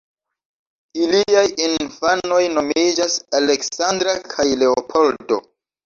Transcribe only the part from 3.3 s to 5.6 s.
Aleksandra kaj Leopoldo.